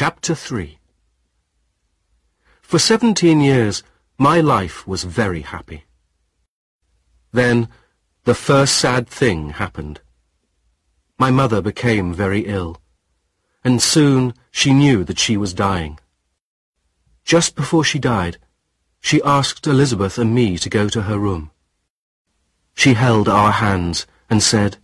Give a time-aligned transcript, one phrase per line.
[0.00, 0.78] Chapter 3
[2.60, 3.82] For seventeen years,
[4.16, 5.86] my life was very happy.
[7.32, 7.68] Then,
[8.22, 10.00] the first sad thing happened.
[11.18, 12.80] My mother became very ill,
[13.64, 15.98] and soon she knew that she was dying.
[17.24, 18.38] Just before she died,
[19.00, 21.50] she asked Elizabeth and me to go to her room.
[22.72, 24.76] She held our hands and said,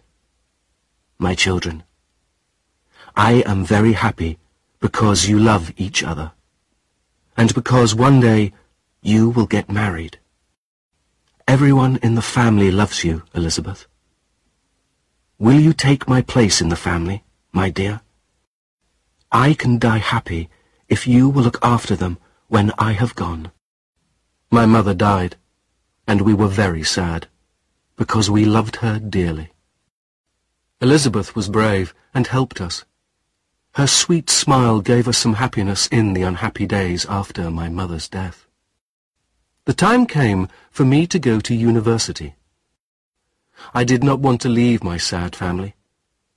[1.20, 1.84] My children,
[3.14, 4.38] I am very happy
[4.84, 6.32] because you love each other,
[7.38, 8.52] and because one day
[9.00, 10.18] you will get married.
[11.48, 13.86] Everyone in the family loves you, Elizabeth.
[15.38, 18.02] Will you take my place in the family, my dear?
[19.32, 20.50] I can die happy
[20.86, 23.52] if you will look after them when I have gone.
[24.50, 25.36] My mother died,
[26.06, 27.26] and we were very sad,
[27.96, 29.48] because we loved her dearly.
[30.82, 32.84] Elizabeth was brave and helped us.
[33.74, 38.46] Her sweet smile gave us some happiness in the unhappy days after my mother's death.
[39.64, 42.36] The time came for me to go to university.
[43.74, 45.74] I did not want to leave my sad family,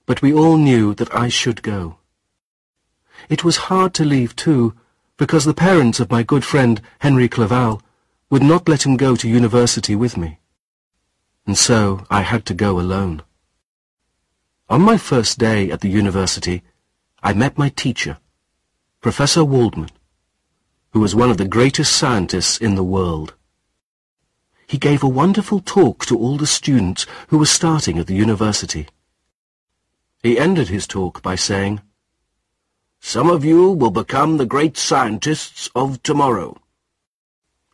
[0.08, 1.98] but we all knew that I should go.
[3.30, 4.74] It was hard to leave, too,
[5.18, 7.84] because the parents of my good friend Henry Clerval
[8.32, 10.40] would not let him go to university with me.
[11.46, 13.22] And so I had to go alone.
[14.70, 16.64] On my first day at the university,
[17.24, 18.20] I met my teacher,
[19.02, 19.90] Professor Waldman,
[20.92, 23.34] who was one of the greatest scientists in the world.
[24.68, 28.88] He gave a wonderful talk to all the students who were starting at the university.
[30.22, 31.82] He ended his talk by saying,
[33.00, 36.56] Some of you will become the great scientists of tomorrow.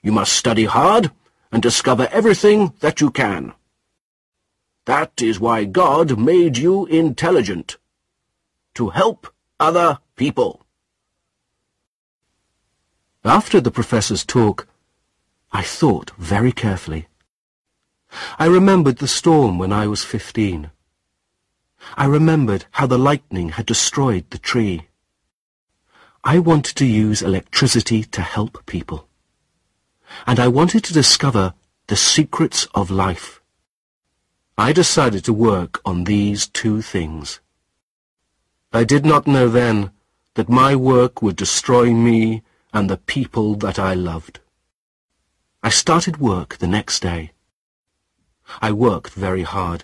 [0.02, 1.11] You must study hard
[1.52, 3.53] and discover everything that you can.
[4.85, 7.78] That is why God made you intelligent,
[8.75, 10.65] to help other people.
[13.23, 14.67] After the professor's talk,
[15.51, 17.07] I thought very carefully.
[18.38, 20.72] I remembered the storm when I was fifteen.
[21.95, 24.88] I remembered how the lightning had destroyed the tree.
[26.23, 29.07] I wanted to use electricity to help people.
[30.25, 31.53] And I wanted to discover
[31.88, 33.41] the secrets of life.
[34.57, 37.39] I decided to work on these two things.
[38.75, 39.91] I did not know then
[40.34, 42.41] that my work would destroy me
[42.73, 44.39] and the people that I loved.
[45.61, 47.34] I started work the next day.
[48.63, 49.84] I worked very hard,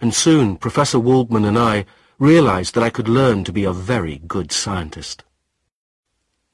[0.00, 1.84] and soon Professor Waldman and I
[2.20, 5.24] realized that I could learn to be a very good scientist.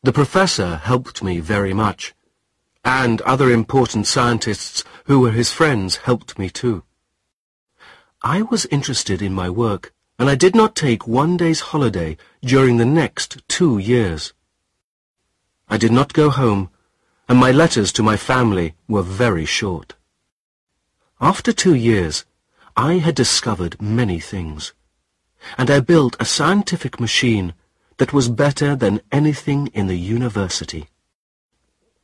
[0.02, 2.14] The professor helped me very much,
[2.82, 6.84] and other important scientists who were his friends helped me too.
[8.22, 12.76] I was interested in my work, and I did not take one day's holiday during
[12.76, 14.32] the next two years.
[15.68, 16.70] I did not go home,
[17.28, 19.94] and my letters to my family were very short.
[21.20, 22.24] After two years,
[22.76, 24.72] I had discovered many things,
[25.58, 27.54] and I built a scientific machine
[27.96, 30.88] that was better than anything in the university.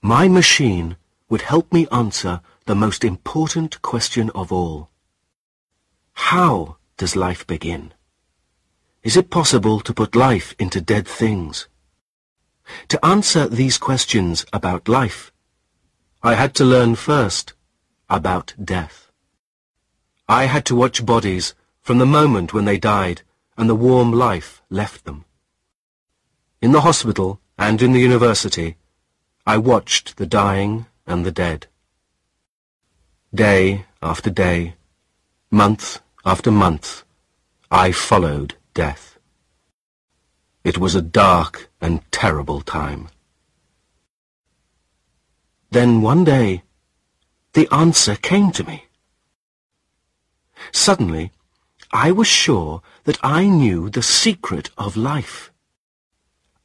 [0.02, 0.96] My machine
[1.28, 4.90] would help me answer the most important question of all.
[6.12, 7.92] How does life begin?
[9.02, 11.68] Is it possible to put life into dead things?
[12.88, 15.32] To answer these questions about life,
[16.22, 17.54] I had to learn first
[18.10, 19.10] about death.
[20.28, 23.22] I had to watch bodies from the moment when they died
[23.56, 25.24] and the warm life left them.
[26.60, 28.76] In the hospital and in the university,
[29.46, 31.68] I watched the dying and the dead.
[33.34, 34.74] Day after day,
[35.50, 37.02] month after month,
[37.70, 38.56] I followed
[38.86, 39.18] death.
[40.64, 41.54] It was a dark
[41.84, 43.02] and terrible time.
[45.76, 46.62] Then one day,
[47.56, 48.78] the answer came to me.
[50.72, 51.24] Suddenly,
[51.92, 55.50] I was sure that I knew the secret of life.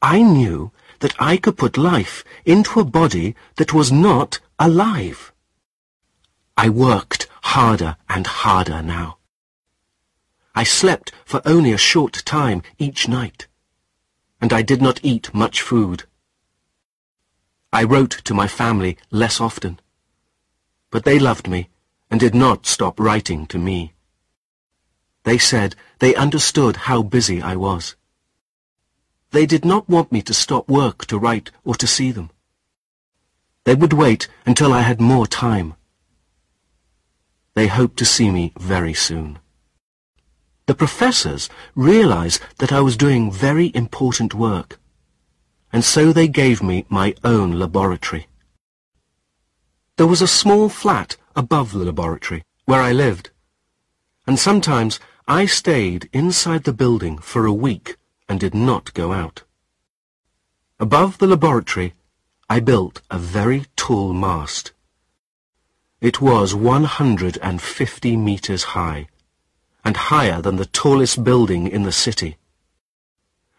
[0.01, 0.71] I knew
[1.01, 5.33] that I could put life into a body that was not alive.
[6.55, 9.17] I worked harder and harder now.
[10.57, 13.47] I slept for only a short time each night,
[14.39, 16.05] and I did not eat much food.
[17.73, 19.81] I wrote to my family less often,
[20.91, 21.67] but they loved me
[22.09, 23.95] and did not stop writing to me.
[25.23, 27.97] They said they understood how busy I was.
[29.31, 32.29] They did not want me to stop work to write or to see them.
[33.65, 35.73] They would wait until I had more time.
[37.55, 39.39] They hoped to see me very soon.
[40.67, 44.79] The professors realized that I was doing very important work,
[45.71, 48.27] and so they gave me my own laboratory.
[49.97, 53.29] There was a small flat above the laboratory where I lived,
[54.25, 57.97] and sometimes I stayed inside the building for a week
[58.27, 59.43] and did not go out.
[60.79, 61.93] Above the laboratory,
[62.49, 64.73] I built a very tall mast.
[66.01, 69.07] It was 150 meters high,
[69.85, 72.37] and higher than the tallest building in the city.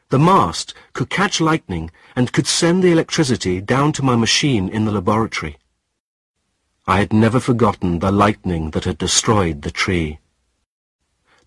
[0.09, 4.85] The mast could catch lightning and could send the electricity down to my machine in
[4.85, 5.57] the laboratory.
[6.87, 10.19] I had never forgotten the lightning that had destroyed the tree.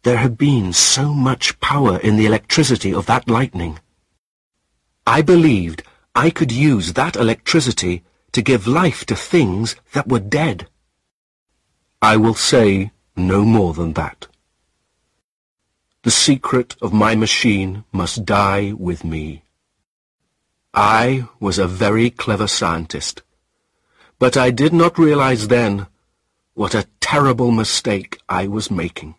[0.04, 3.80] There had been so much power in the electricity of that lightning.
[5.06, 5.84] I believed
[6.16, 10.68] I could use that electricity to give life to things that were dead.
[12.02, 14.28] I will say no more than that.
[16.04, 19.44] The secret of my machine must die with me.
[20.74, 23.22] I was a very clever scientist,
[24.18, 25.88] but I did not realize then
[26.54, 29.16] what a terrible mistake I was making.